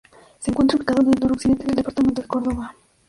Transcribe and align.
Se 0.39 0.49
encuentra 0.49 0.77
ubicado 0.79 1.03
en 1.03 1.09
el 1.13 1.19
noroccidente 1.19 1.63
del 1.67 1.75
departamento 1.75 2.23
de 2.23 2.27
Córdoba. 2.27 2.75